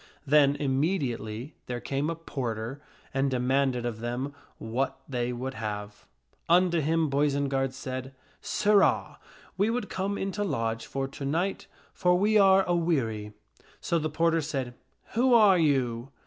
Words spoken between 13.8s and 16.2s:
the porter said, "Who are you?"